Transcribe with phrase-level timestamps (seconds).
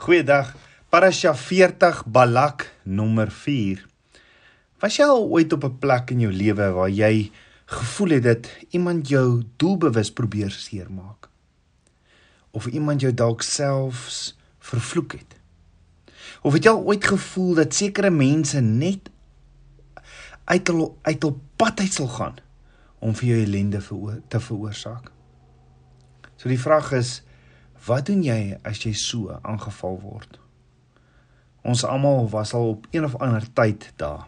[0.00, 0.54] Goeiedag.
[0.88, 3.82] Parasha 40 Balak nommer 4.
[4.80, 7.30] Was jy al ooit op 'n plek in jou lewe waar jy
[7.66, 11.28] gevoel het dat iemand jou doelbewus probeer seermaak?
[12.50, 15.36] Of iemand jou dalk selfs vervloek het?
[16.42, 19.10] Of het jy al ooit gevoel dat sekere mense net
[20.44, 22.36] uit hul uit hul pad uit sal gaan
[22.98, 23.82] om vir jou ellende
[24.28, 25.12] te veroorsaak?
[26.36, 27.22] So die vraag is,
[27.86, 30.36] Wat doen jy as jy so aangeval word?
[31.64, 34.26] Ons almal was al op een of ander tyd daar.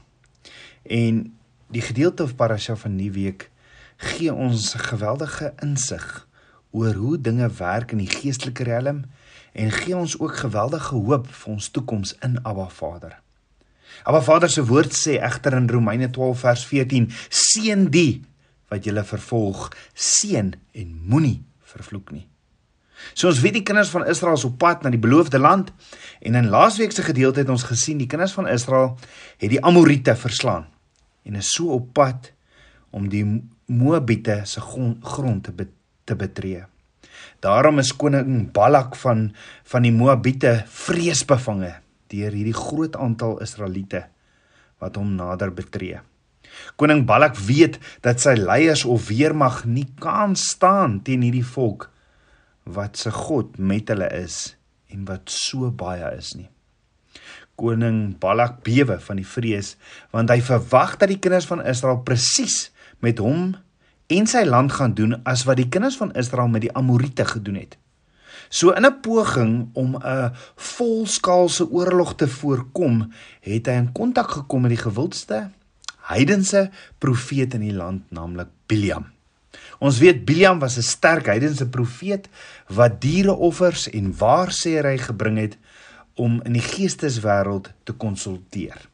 [0.82, 1.24] En
[1.72, 3.50] die gedeelte van Parasha van die week
[3.96, 6.06] gee ons geweldige insig
[6.70, 9.04] oor hoe dinge werk in die geestelike riem
[9.52, 13.20] en gee ons ook geweldige hoop vir ons toekoms in Abba Vader.
[14.02, 18.24] Abba Vader se woord sê egter in Romeine 12 vers 14: Seën die
[18.72, 22.31] wat julle vervolg, seën en moenie vervloek nie.
[23.14, 25.72] So ons weet die kinders van Israel is op pad na die beloofde land
[26.20, 28.94] en in laasweek se gedeelte het ons gesien die kinders van Israel
[29.38, 30.68] het die Amorite verslaan
[31.26, 32.32] en is so op pad
[32.90, 33.24] om die
[33.72, 35.68] Moabiete se grond te be
[36.04, 36.64] te betree.
[37.40, 39.30] Daarom is koning Balak van
[39.70, 41.76] van die Moabiete vreesbevange
[42.12, 44.08] deur hierdie groot aantal Israeliete
[44.82, 46.00] wat hom nader betree.
[46.76, 51.88] Koning Balak weet dat sy leiers of weermag nie kan staan teen hierdie volk
[52.64, 54.56] wat se God met hulle is
[54.92, 56.48] en wat so baie is nie.
[57.56, 59.76] Koning Balak bewe van die vrees
[60.14, 62.70] want hy verwag dat die kinders van Israel presies
[63.04, 63.52] met hom
[64.12, 67.60] en sy land gaan doen as wat die kinders van Israel met die Amorite gedoen
[67.60, 67.78] het.
[68.48, 74.60] So in 'n poging om 'n volskaalse oorlog te voorkom, het hy in kontak gekom
[74.60, 75.50] met die gewildste
[76.02, 79.06] heidense profeet in die land, naamlik Biliam.
[79.78, 82.28] Ons weet Biliam was 'n sterk heidense profeet
[82.68, 85.56] wat diereoffers en waarsêry gebring het
[86.14, 88.88] om in die geesteswêreld te konsulteer.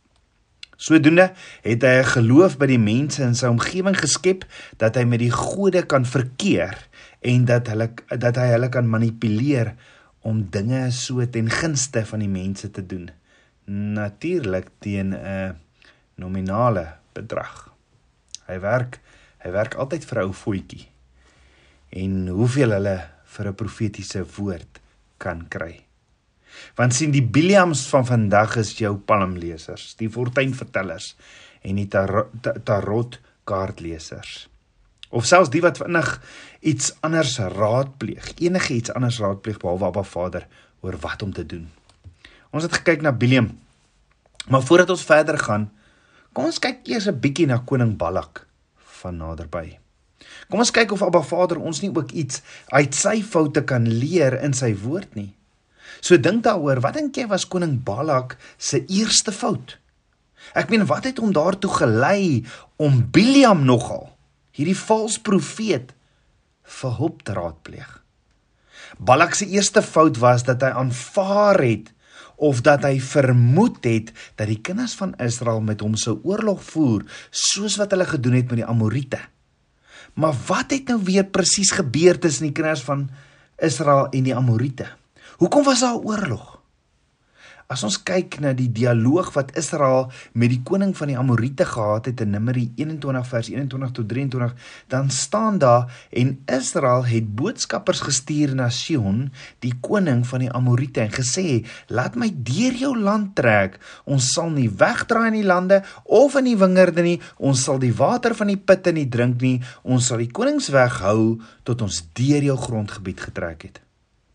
[0.76, 4.44] Sodoende het hy 'n geloof by die mense in sy omgewing geskep
[4.76, 6.88] dat hy met die gode kan verkeer
[7.20, 9.74] en dat hulle dat hy hulle kan manipuleer
[10.22, 13.10] om dinge so ten gunste van die mense te doen.
[13.66, 15.56] Natuurlik teen 'n
[16.14, 17.70] nominale bedrag.
[18.46, 19.00] Hy werk
[19.38, 20.88] Hy werk altyd vir 'n ou voetjie.
[21.90, 24.80] En hoeveel hulle vir 'n profetiese woord
[25.16, 25.84] kan kry.
[26.74, 31.16] Want sien die Biliams van vandag is jou palmlesers, die fortuinvertellers
[31.62, 31.88] en die
[32.64, 34.48] tarot kaartlesers.
[35.10, 36.20] Of selfs die wat vinnig
[36.60, 40.46] iets anders raadpleeg, enige iets anders raadpleeg behalwe Abba Vader
[40.80, 41.70] oor wat om te doen.
[42.50, 43.58] Ons het gekyk na Biliam.
[44.48, 45.70] Maar voordat ons verder gaan,
[46.32, 48.47] kom ons kyk eers 'n bietjie na koning Balak
[49.02, 49.78] van naderby.
[50.50, 52.42] Kom ons kyk of Abba Vader ons nie ook iets
[52.74, 55.32] uit sy foute kan leer in sy woord nie.
[56.00, 59.76] So dink daaroor, wat dink jy was koning Balak se eerste fout?
[60.58, 62.44] Ek meen, wat het hom daartoe gelei
[62.80, 64.06] om Biliam nogal,
[64.54, 65.92] hierdie valse profeet,
[66.78, 67.90] vir hulp te raadpleeg?
[68.98, 71.92] Balak se eerste fout was dat hy aanvaar het
[72.38, 77.04] of dat hy vermoed het dat die kinders van Israel met hom sou oorlog voer
[77.30, 79.20] soos wat hulle gedoen het met die Amorite.
[80.18, 83.08] Maar wat het nou weer presies gebeur tussen die kinders van
[83.58, 84.86] Israel en die Amorite?
[85.38, 86.57] Hoekom was daar oorlog?
[87.68, 92.06] As ons kyk na die dialoog wat Israel met die koning van die Amorite gehad
[92.08, 94.54] het in Numeri 21 vers 21 tot 23,
[94.88, 99.26] dan staan daar en Israel het boodskappers gestuur na Sion,
[99.60, 103.76] die koning van die Amorite en gesê: "Laat my deur jou land trek.
[104.08, 107.20] Ons sal nie wegdraai in die lande of in die wingerde nie.
[107.36, 109.60] Ons sal die water van die putte nie drink nie.
[109.82, 111.36] Ons sal die konings weghou
[111.68, 113.80] tot ons deur jou grondgebied getrek het."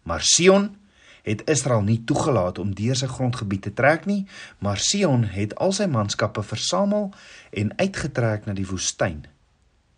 [0.06, 0.83] Maar Sion
[1.24, 4.24] het Israel nie toegelaat om deur sy grondgebied te trek nie,
[4.60, 7.12] maar Sion het al sy manskappe versamel
[7.52, 9.24] en uitgetrek na die woestyn.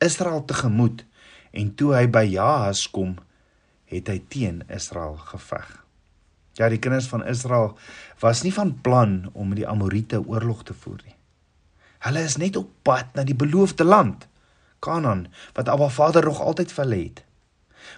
[0.06, 1.06] Israel tegemoet
[1.56, 3.16] en toe hy by Jahas kom,
[3.90, 5.68] het hy teen Israel geveg.
[6.56, 7.74] Ja, die kinders van Israel
[8.22, 11.16] was nie van plan om met die Amorite oorlog te voer nie.
[12.06, 14.28] Hulle is net op pad na die beloofde land,
[14.80, 15.26] Kanaan,
[15.58, 17.24] wat Abba Vader nog altyd vir hulle het.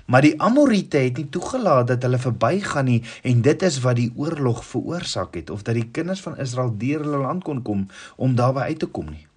[0.06, 4.12] Maar die Amorite het nie toegelaat dat hulle verbygaan nie en dit is wat die
[4.16, 8.36] oorlog veroorsaak het of dat die kinders van Israel deur hulle land kon kom om
[8.36, 9.28] daarby uit te kom nie.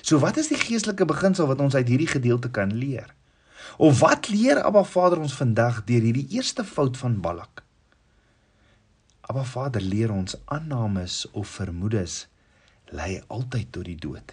[0.00, 3.14] So wat is die geestelike beginsel wat ons uit hierdie gedeelte kan leer?
[3.76, 7.62] Of wat leer Abba Vader ons vandag deur hierdie eerste fout van Balak?
[9.20, 12.26] Abba Vader leer ons aannames of vermoedes
[12.90, 14.32] lei altyd tot die dood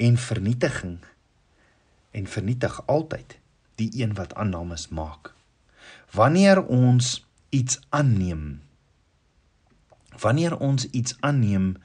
[0.00, 0.98] en vernietiging
[2.10, 3.39] en vernietig altyd
[3.80, 5.32] die een wat aannames maak.
[6.12, 8.60] Wanneer ons iets aanneem,
[10.20, 11.76] Wanneer ons iets aanneem,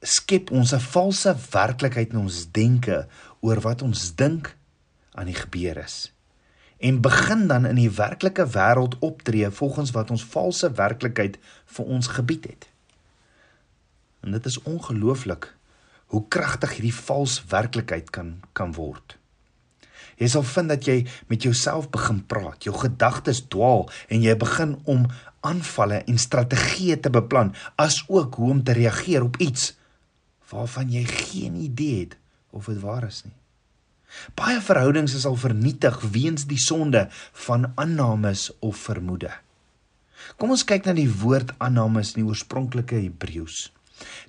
[0.00, 3.06] skep ons 'n valse werklikheid in ons denke
[3.40, 4.56] oor wat ons dink
[5.12, 6.12] aan die gebeur is
[6.80, 12.06] en begin dan in die werklike wêreld optree volgens wat ons valse werklikheid vir ons
[12.06, 12.68] gebied het.
[14.20, 15.56] En dit is ongelooflik
[16.06, 19.19] hoe kragtig hierdie vals werklikheid kan kan word.
[20.20, 20.98] Jy sal vind dat jy
[21.32, 25.06] met jouself begin praat, jou gedagtes dwaal en jy begin om
[25.46, 29.72] aanvalle en strategieë te beplan, asook hoe om te reageer op iets
[30.50, 32.16] waarvan jy geen idee het
[32.50, 33.36] of dit waar is nie.
[34.34, 37.06] Baie verhoudings is al vernietig weens die sonde
[37.46, 39.30] van aannames of vermoede.
[40.36, 43.68] Kom ons kyk na die woord aannames in die oorspronklike Hebreëus.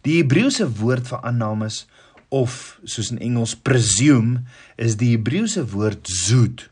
[0.06, 1.86] Die Hebreëse woord vir aannames
[2.32, 4.46] of soos in Engels presume
[4.80, 6.70] is die Hebreëse woord zoot.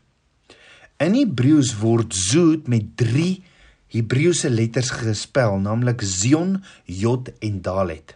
[1.00, 3.42] In Hebreëus word zoot met 3
[3.90, 8.14] Hebreëse letters gespel, naamlik Zion, Jod en Dalet.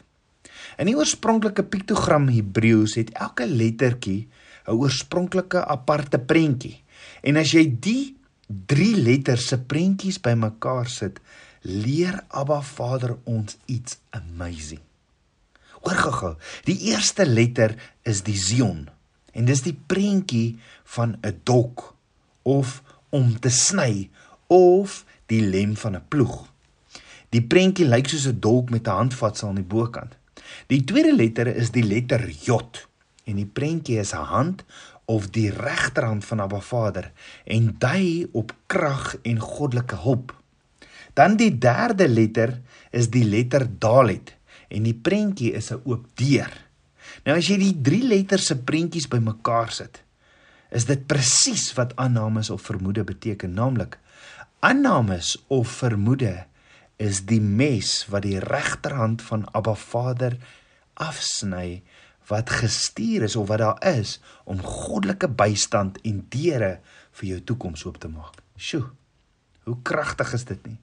[0.78, 4.28] In die oorspronklike piktogram Hebreëus het elke lettertjie
[4.66, 6.80] 'n oorspronklike aparte prentjie.
[7.22, 8.16] En as jy die
[8.48, 11.20] 3 letters se prentjies bymekaar sit,
[11.62, 14.80] leer Abba Vader ons iets amazing.
[15.84, 16.34] Gou-gou.
[16.64, 18.88] Die eerste letter is die Zion
[19.34, 20.56] en dis die prentjie
[20.96, 21.94] van 'n dok
[22.42, 24.10] of om te sny
[24.46, 26.48] of die lem van 'n ploeg.
[27.28, 30.16] Die prentjie lyk soos 'n dolk met 'n handvatsel aan die bokant.
[30.66, 32.58] Die tweede letter is die letter J
[33.24, 34.64] en die prentjie is 'n hand
[35.04, 37.12] of die regterhand van Abba Vader
[37.44, 40.34] en dui op krag en goddelike hulp.
[41.12, 42.60] Dan die derde letter
[42.90, 44.34] is die letter Dalet
[44.68, 46.52] en die prentjie is 'n oop deur.
[47.24, 50.02] Nou as jy die drie letters se prentjies bymekaar sit,
[50.70, 53.98] is dit presies wat aannames of vermoede beteken, naamlik
[54.64, 56.46] aannames of vermoede
[56.96, 60.38] is die mes wat die regterhand van Abba Vader
[60.94, 61.82] afsny
[62.30, 64.16] wat gestuur is of wat daar is
[64.48, 66.78] om goddelike bystand en deure
[67.18, 68.40] vir jou toekoms oop te maak.
[68.56, 68.86] Sjoe.
[69.68, 70.78] Hoe kragtig is dit nie?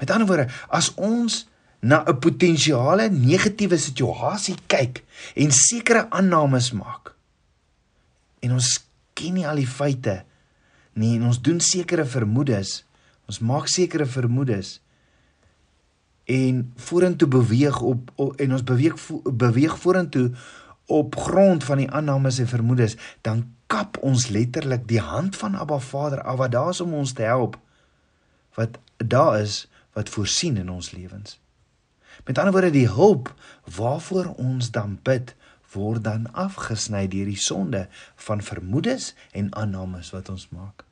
[0.00, 1.44] Met ander woorde, as ons
[1.84, 5.04] na 'n potensiale negatiewe situasie kyk
[5.36, 7.14] en sekere aannames maak.
[8.40, 10.24] En ons ken nie al die feite
[10.92, 12.84] nie en ons doen sekere vermoedes.
[13.28, 14.80] Ons maak sekere vermoedes
[16.24, 20.30] en vorentoe beweeg op, op en ons beweeg beweeg vorentoe
[20.86, 25.78] op grond van die aannames en vermoedes, dan kap ons letterlik die hand van Abba
[25.78, 27.58] Vader af wat daar is om ons te help.
[28.54, 31.43] Wat daar is wat voorsien in ons lewens.
[32.24, 33.34] Met ander woorde die hulp
[33.76, 35.34] waarvoor ons dan bid
[35.74, 37.86] word dan afgesny deur die sonde
[38.26, 40.86] van vermoedes en aannames wat ons maak.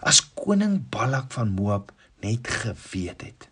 [0.00, 1.92] As koning Balak van Moab
[2.22, 3.48] net geweet het.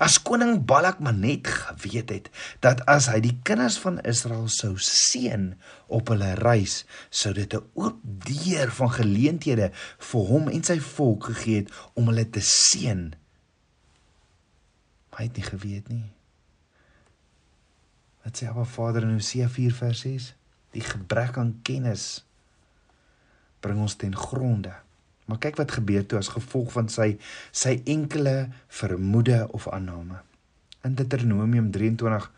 [0.00, 2.30] As koning Balak maar net geweet het
[2.64, 5.52] dat as hy die kinders van Israel sou seën
[5.86, 9.70] op hulle reis, sou dit 'n oop deur van geleenthede
[10.10, 13.14] vir hom en sy volk gegee het om hulle te seën.
[15.10, 16.17] Maar hy het nie geweet nie.
[18.24, 20.32] Wat sê Abba Vader in Hosea 4 vers 6?
[20.76, 22.24] Die gebrek aan kennis
[23.64, 24.74] bring ons ten gronde.
[25.28, 27.14] Maar kyk wat gebeur toe as gevolg van sy
[27.52, 28.48] sy enkele
[28.80, 30.22] vermoede of aanname.
[30.86, 32.30] In Deuteronomium 23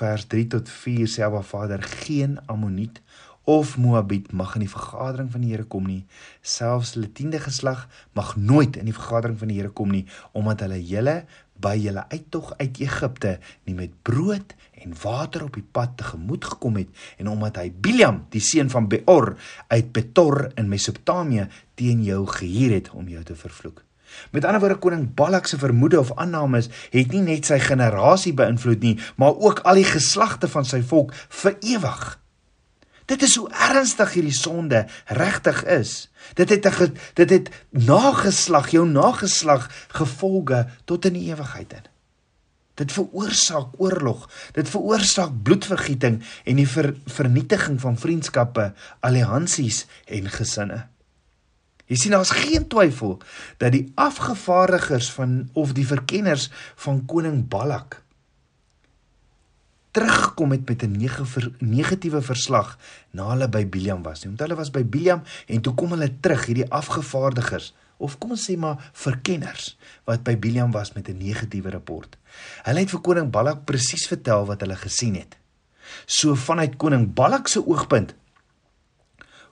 [0.00, 3.02] vers 3 tot 4 sê Abba Vader geen Ammoniet
[3.50, 6.04] of Moabiet mag in die vergadering van die Here kom nie.
[6.46, 10.04] Selfs hulle 10de geslag mag nooit in die vergadering van die Here kom nie
[10.38, 11.16] omdat hulle hele
[11.60, 13.32] by julle uittog uit Egipte
[13.66, 18.22] nie met brood en water op die pad tegemoet gekom het en omdat hy Biliam,
[18.30, 19.34] die seun van Beor
[19.68, 23.82] uit Petor in Mesopotamië teen jou gehuur het om jou te vervloek.
[24.30, 28.86] Met ander woorde koning Balak se vermoede of aannames het nie net sy generasie beïnvloed
[28.86, 32.02] nie, maar ook al die geslagte van sy volk vir ewig.
[33.10, 36.10] Dit is hoe ernstig hierdie sonde regtig is.
[36.38, 41.86] Dit het 'n dit het nageslag, jou nageslag gevolge tot in die ewigheid in.
[42.74, 50.86] Dit veroorsaak oorlog, dit veroorsaak bloedvergieting en die ver, vernietiging van vriendskappe, alliansies en gesinne.
[51.86, 53.18] Jy sien daar's geen twyfel
[53.56, 58.02] dat die afgevaardigers van of die verkenners van koning Balak
[59.90, 61.10] teruggekom het met 'n
[61.58, 62.78] negatiewe verslag
[63.10, 64.24] na hulle by Biliam was.
[64.24, 68.50] Want hulle was by Biliam en toe kom hulle terug hierdie afgevaardigers of kom ons
[68.50, 72.16] sê maar verkenners wat by Biliam was met 'n negatiewe rapport.
[72.62, 75.36] Hulle het vir koning Balak presies vertel wat hulle gesien het.
[76.06, 78.14] So vanuit koning Balak se oogpunt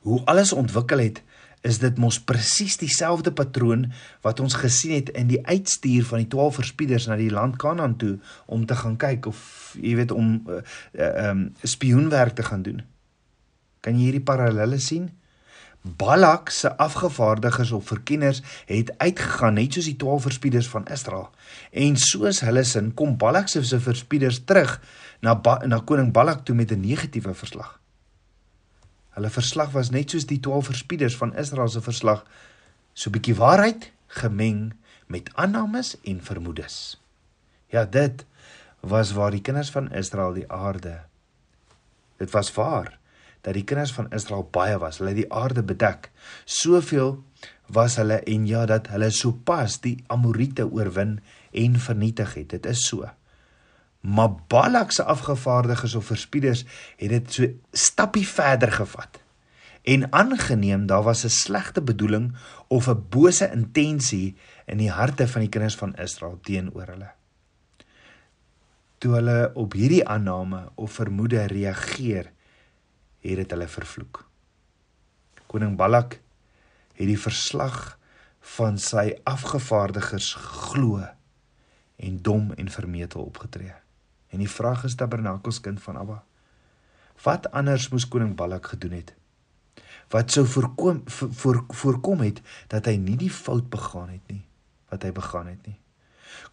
[0.01, 1.23] hoe alles ontwikkel het
[1.63, 3.89] is dit mos presies dieselfde patroon
[4.27, 7.97] wat ons gesien het in die uitstuur van die 12 verspieders na die land Kanaan
[7.97, 10.63] toe om te gaan kyk of jy weet om ehm
[10.95, 12.83] uh, um, spioenwerk te gaan doen.
[13.81, 15.11] Kan jy hierdie parallelle sien?
[15.83, 21.31] Balak se afgevaardigdes of verkenners het uitgegaan net soos die 12 verspieders van Israel.
[21.71, 24.81] En soos hulle sin kom Balak se verspieders terug
[25.23, 27.79] na ba na koning Balak toe met 'n negatiewe verslag.
[29.19, 32.21] Hulle verslag was net soos die 12 verspieders van Israel se verslag,
[32.95, 34.75] so 'n bietjie waarheid gemeng
[35.07, 37.01] met aannames en vermoedes.
[37.67, 38.25] Ja, dit
[38.81, 41.01] was waar die kinders van Israel die aarde.
[42.17, 42.99] Dit was waar
[43.41, 44.99] dat die kinders van Israel baie was.
[44.99, 46.11] Hulle het die aarde bedek.
[46.45, 47.25] Soveel
[47.67, 51.21] was hulle en ja dat hulle sopas die Amorite oorwin
[51.51, 52.49] en vernietig het.
[52.51, 53.11] Dit is so.
[54.01, 56.65] Maar Balak se afgevaardigdes of verspieders
[56.97, 59.23] het dit so stappie verder gevat
[59.89, 62.37] en aangeneem daar was 'n slegte bedoeling
[62.67, 64.37] of 'n bose intensie
[64.67, 67.11] in die harte van die kinders van Israel teenoor hulle.
[68.99, 72.33] Toe hulle op hierdie aanname of vermoede reageer,
[73.21, 74.29] het dit hulle vervloek.
[75.47, 76.21] Koning Balak
[76.93, 77.99] het die verslag
[78.41, 81.07] van sy afgevaardigdes glo
[81.97, 83.75] en dom en vermetel opgetree.
[84.29, 86.23] En die vraag is Tabernakels kind van Abba.
[87.23, 89.15] Wat anders moes koning Balak gedoen het?
[90.09, 94.45] Wat sou voorkom voor, voorkom het dat hy nie die fout begaan het nie
[94.89, 95.77] wat hy begaan het nie.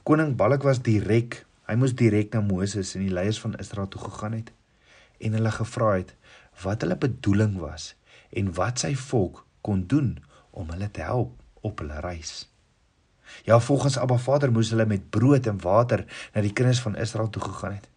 [0.07, 4.01] Koning Balak was direk, hy moes direk na Moses en die leiers van Israel toe
[4.05, 4.51] gegaan het
[5.23, 6.11] en hulle gevra het
[6.63, 7.93] wat hulle bedoeling was
[8.35, 10.17] en wat sy volk kon doen
[10.51, 11.31] om hulle te help
[11.65, 12.45] op hulle reis.
[13.43, 17.29] Ja, volgens Abba Vader moes hulle met brood en water na die kinders van Israel
[17.29, 17.89] toe gegaan het.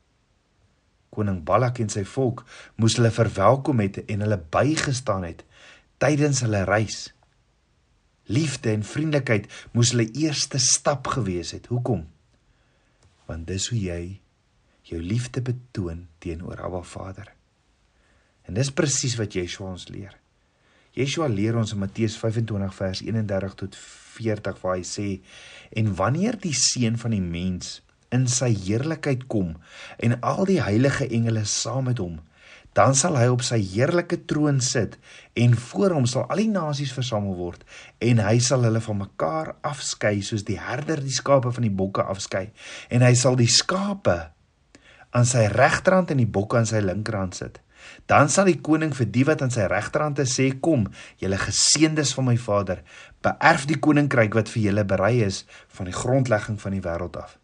[1.14, 2.44] Koning Balak en sy volk
[2.76, 5.44] moes hulle verwelkom het en hulle bygestaan het
[5.98, 7.08] tydens hulle reis.
[8.28, 11.66] Liefde en vriendelikheid moes hulle eerste stap gewees het.
[11.72, 12.04] Hoekom?
[13.26, 14.02] Want dis hoe jy
[14.88, 17.32] jou liefde betoon teenoor Abba Vader.
[18.48, 20.14] En dis presies wat Yeshua ons leer.
[20.96, 23.76] Yeshua leer ons in Matteus 25 vers 31 tot
[24.18, 25.08] 40 waar hy sê
[25.80, 27.78] en wanneer die seun van die mens
[28.14, 29.56] in sy heerlikheid kom
[29.98, 32.18] en al die heilige engele saam met hom
[32.78, 34.98] dan sal hy op sy heerlike troon sit
[35.34, 37.64] en voor hom sal al die nasies versamel word
[38.04, 42.04] en hy sal hulle van mekaar afskei soos die herder die skape van die bokke
[42.04, 42.48] afskei
[42.94, 44.20] en hy sal die skape
[45.10, 47.60] aan sy regterhand en die bokke aan sy linkerhand sit.
[48.10, 50.86] Dan sal die koning vir die wat aan sy regterhand is sê: "Kom,
[51.20, 52.82] julle geseëndes van my Vader,
[53.24, 55.44] beerf die koninkryk wat vir julle berei is
[55.74, 57.38] van die grondlegging van die wêreld af.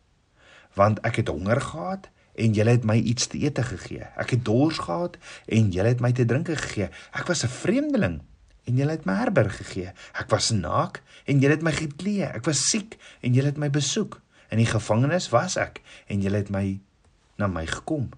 [0.78, 4.06] Want ek het honger gehad en julle het my iets te eet gegee.
[4.18, 6.90] Ek het dors gehad en julle het my te drink gegee.
[7.12, 8.20] Ek was 'n vreemdeling
[8.64, 9.92] en julle het my herberg gegee.
[10.12, 12.24] Ek was naak en julle het my geklee.
[12.24, 14.20] Ek was siek en julle het my besoek.
[14.50, 16.80] In die gevangenis was ek en julle het my
[17.36, 18.10] na my gekom."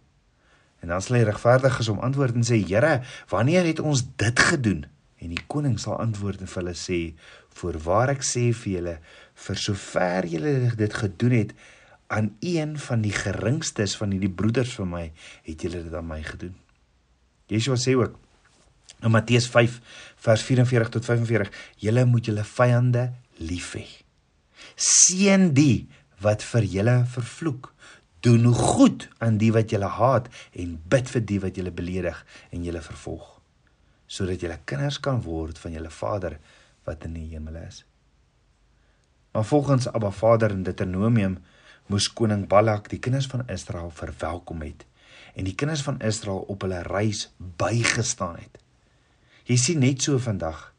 [0.80, 4.86] En dan sal hy regverdiges om antwoord en sê: "Here, wanneer het ons dit gedoen?"
[5.26, 6.98] En die koning sal antwoord en vir hulle sê:
[7.58, 8.94] "Voorwaar ek sê vir julle,
[9.46, 11.54] vir sover julle dit gedoen het
[12.06, 15.10] aan een van die geringstes van hierdie broeders van my,
[15.48, 16.54] het julle dit aan my gedoen."
[17.50, 18.14] Yeshua sê ook
[19.02, 19.80] in Matteus 5
[20.28, 23.86] vers 44 tot 45: "Julle moet julle vyande lief hê.
[24.76, 25.88] Seën die
[26.22, 27.72] wat vir julle vervloek."
[28.20, 32.64] Doen goed aan die wat julle haat en bid vir die wat julle beledig en
[32.64, 33.35] julle vervolg
[34.06, 36.38] sodat julle kinders kan word van julle Vader
[36.86, 37.84] wat in die hemel is.
[39.32, 41.38] Maar volgens Abba Vader in Deuteronomium
[41.86, 44.86] moes koning Balak die kinders van Israel verwelkom het
[45.36, 48.56] en die kinders van Israel op hulle reis bygestaan het.
[49.46, 50.72] Jy sien net so vandag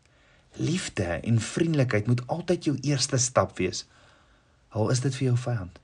[0.58, 3.86] liefde en vriendelikheid moet altyd jou eerste stap wees.
[4.70, 5.78] Al is dit vir jou vyand.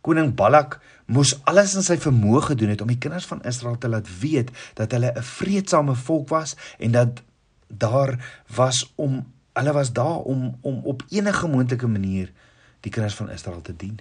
[0.00, 3.88] Koning Balak moes alles in sy vermoë gedoen het om die kinders van Israel te
[3.88, 7.22] laat weet dat hulle 'n vreedsame volk was en dat
[7.66, 8.18] daar
[8.56, 12.32] was om hulle was daar om om op enige moontlike manier
[12.80, 14.00] die kinders van Israel te dien.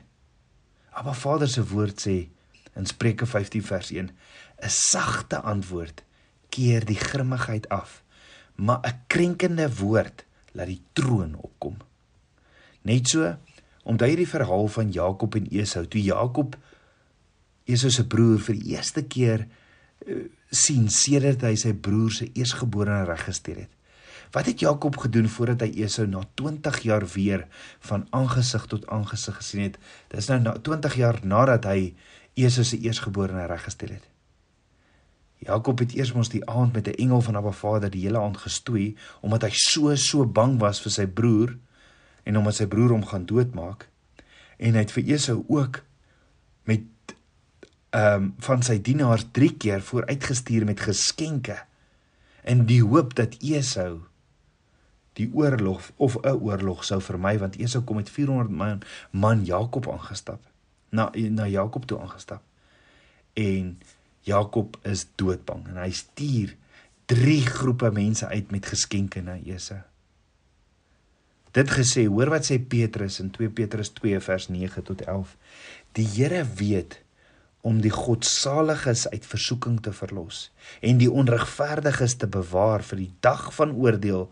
[1.03, 2.27] Maar Vader se woord sê
[2.75, 4.09] in Spreuke 15 vers 1:
[4.59, 6.03] 'n sagte antwoord
[6.49, 8.03] keer die grimmigheid af,
[8.55, 11.77] maar 'n krenkende woord laat die troon opkom.
[12.81, 13.35] Net so
[13.83, 15.85] Onthou hierdie verhaal van Jakob en Esau.
[15.87, 16.57] Toe Jakob
[17.69, 23.05] Esau se broer vir die eerste keer uh, sien sedert hy sy broer se eersgeborene
[23.05, 23.73] reggestel het.
[24.33, 27.47] Wat het Jakob gedoen voordat hy Esau na 20 jaar weer
[27.89, 29.79] van aangesig tot aangesig gesien het?
[30.13, 31.93] Dis nou na 20 jaar nadat hy
[32.37, 34.05] Esau se eersgeborene reggestel het.
[35.39, 38.37] Jakob het eers mos die aand met 'n engel van Abba Vader die hele aand
[38.37, 41.57] gestoei omdat hy so so bang was vir sy broer
[42.29, 43.87] en omdat sy broer hom gaan doodmaak.
[44.61, 45.81] En hy het vir Esau ook
[46.69, 46.85] met
[47.89, 51.55] ehm um, van sy dienaars 3 keer vooruitgestuur met geskenke
[52.45, 54.03] in die hoop dat Esau
[55.17, 58.81] die oorlog of 'n oorlog sou vermy want Esau kom met 400 man
[59.11, 60.45] man Jakob aangestap
[60.89, 62.43] na na Jakob toe aangestap
[63.33, 63.79] en
[64.21, 66.55] Jakob is doodbang en hy stuur
[67.05, 69.81] drie groepe mense uit met geskenke na Esau
[71.57, 75.35] dit gesê hoor wat sê Petrus in 2 Petrus 2 vers 9 tot 11
[75.97, 76.99] die Here weet
[77.61, 80.47] om die godsaliges uit versoeking te verlos
[80.85, 84.29] en die onregverdiges te bewaar vir die dag van oordeel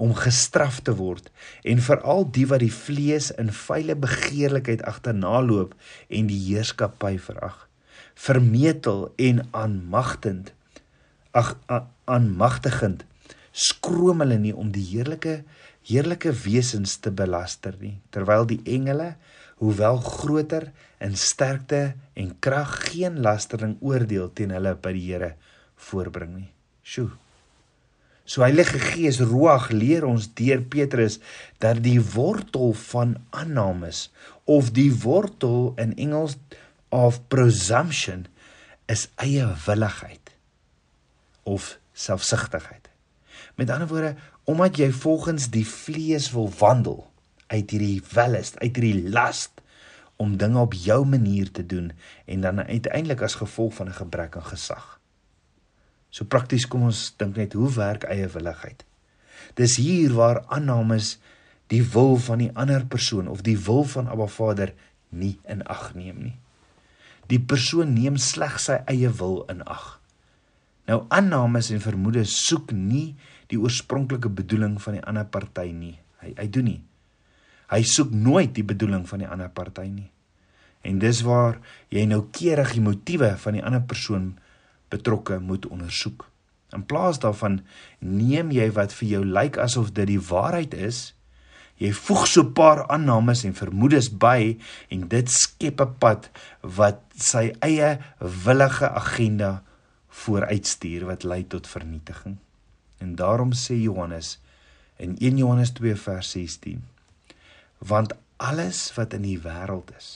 [0.00, 1.28] om gestraf te word
[1.68, 5.74] en veral die wat die vlees in vuile begeerlikheid agternaloop
[6.08, 7.66] en die heerskappy verag
[8.14, 10.54] vermetel en aanmagtend
[11.36, 11.54] ag
[12.10, 13.04] aanmagtigend
[13.52, 15.40] skroom hulle nie om die heerlike
[15.90, 19.14] heerlike wesens te belaster nie terwyl die engele
[19.60, 20.70] hoewel groter
[21.04, 25.34] in sterkte en krag geen lastering oordeel teen hulle by die Here
[25.80, 26.48] voorbring nie.
[26.84, 27.10] Sjoe.
[28.30, 31.18] So Heilige Gees Ruach leer ons deur Petrus
[31.62, 34.08] dat die wortel van aannames
[34.44, 36.36] of die wortel in Engels
[36.94, 38.26] of presumption
[38.90, 40.34] is eie willigheid
[41.42, 42.86] of selfsugtigheid.
[43.58, 44.14] Met ander woorde,
[44.50, 47.04] omdat jy volgens die vlees wil wandel,
[47.50, 49.62] uit hierdie wellust, uit hierdie last
[50.20, 51.92] om dinge op jou manier te doen
[52.26, 55.00] en dan uiteindelik as gevolg van 'n gebrek aan gesag.
[56.10, 58.84] So prakties kom ons dink net hoe werk eie willigheid.
[59.54, 61.18] Dis hier waar aannames
[61.66, 64.74] die wil van die ander persoon of die wil van Abba Vader
[65.08, 66.36] nie in ag neem nie.
[67.26, 70.00] Die persoon neem slegs sy eie wil in ag.
[70.90, 73.14] Nou aannames en vermoedes soek nie
[73.50, 75.98] die oorspronklike bedoeling van die ander party nie.
[76.22, 76.80] Hy hy doen nie.
[77.70, 80.10] Hy soek nooit die bedoeling van die ander party nie.
[80.86, 81.60] En dis waar
[81.92, 84.32] jy nou keurig die motiewe van die ander persoon
[84.90, 86.26] betrokke moet ondersoek.
[86.74, 87.60] In plaas daarvan
[87.98, 91.12] neem jy wat vir jou lyk asof dit die waarheid is,
[91.80, 94.58] jy voeg so 'n paar aannames en vermoedes by
[94.90, 96.30] en dit skep 'n pad
[96.62, 99.62] wat sy eie willige agenda
[100.08, 102.38] vooruitstuur wat lei tot vernietiging.
[103.00, 104.38] En daarom sê Johannes
[105.00, 106.84] in 1 Johannes 2 vers 16
[107.80, 110.08] want alles wat in die wêreld is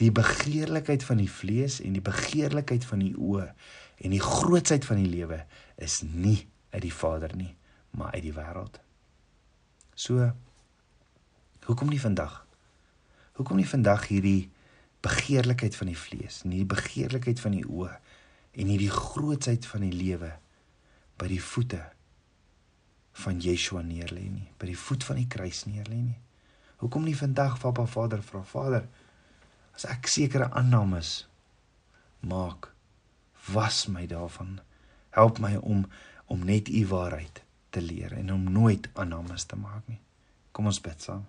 [0.00, 3.46] die begeerlikheid van die vlees en die begeerlikheid van die oë
[4.04, 5.42] en die grootsheid van die lewe
[5.76, 7.52] is nie uit die Vader nie
[7.96, 8.76] maar uit die wêreld.
[9.96, 10.32] So
[11.64, 12.42] hoekom nie vandag?
[13.40, 14.50] Hoekom nie vandag hierdie
[15.04, 17.92] begeerlikheid van die vlees en die begeerlikheid van die oë
[18.56, 20.34] en hierdie grootsheid van die lewe
[21.16, 21.80] by die voete
[23.24, 26.20] van Yeshua neer lê nie by die voet van die kruis neer lê nie
[26.76, 28.84] Hoekom nie vandag Papa Vader vra Vader
[29.76, 31.22] as ek sekere aannames
[32.20, 32.68] maak
[33.52, 34.58] was my daarvan
[35.16, 35.86] help my om
[36.26, 40.00] om net u waarheid te leer en om nooit aannames te maak nie.
[40.52, 41.22] Kom ons bid saam.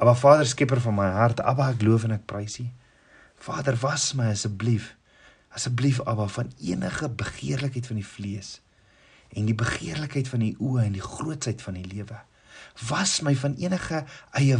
[0.00, 2.66] Aba Vader skieper van my hart, Aba ek loof en ek prys U.
[3.46, 4.94] Vader was my asseblief
[5.54, 8.56] asseblief Aba van enige begeerlikheid van die vlees
[9.34, 12.20] en die begeerlikheid van die oë en die grootsheid van die lewe
[12.88, 14.04] was my van enige
[14.38, 14.58] eie